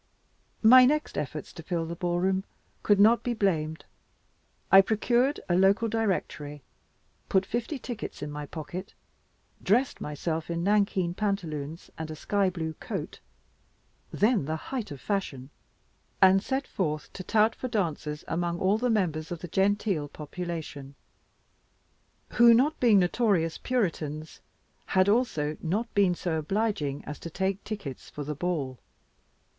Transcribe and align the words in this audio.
My 0.63 0.83
next 0.83 1.15
efforts 1.15 1.53
to 1.53 1.61
fill 1.61 1.85
the 1.85 1.95
ballroom 1.95 2.43
could 2.81 2.99
not 2.99 3.21
be 3.21 3.35
blamed. 3.35 3.85
I 4.71 4.81
procured 4.81 5.39
a 5.47 5.53
local 5.53 5.87
directory, 5.87 6.63
put 7.29 7.45
fifty 7.45 7.77
tickets 7.77 8.23
in 8.23 8.31
my 8.31 8.47
pocket, 8.47 8.95
dressed 9.61 10.01
myself 10.01 10.49
in 10.49 10.63
nankeen 10.63 11.13
pantaloons 11.13 11.91
and 11.99 12.09
a 12.09 12.15
sky 12.15 12.49
blue 12.49 12.73
coat 12.79 13.19
(then 14.11 14.45
the 14.45 14.55
height 14.55 14.89
of 14.89 14.99
fashion), 14.99 15.51
and 16.19 16.41
set 16.41 16.65
forth 16.65 17.13
to 17.13 17.23
tout 17.23 17.53
for 17.53 17.67
dancers 17.67 18.25
among 18.27 18.57
all 18.59 18.79
the 18.79 18.89
members 18.89 19.31
of 19.31 19.41
the 19.41 19.47
genteel 19.47 20.07
population, 20.07 20.95
who, 22.29 22.55
not 22.55 22.79
being 22.79 22.97
notorious 22.97 23.59
Puritans, 23.59 24.41
had 24.87 25.07
also 25.07 25.57
not 25.61 25.93
been 25.93 26.15
so 26.15 26.39
obliging 26.39 27.05
as 27.05 27.19
to 27.19 27.29
take 27.29 27.63
tickets 27.63 28.09
for 28.09 28.23
the 28.23 28.33
ball. 28.33 28.79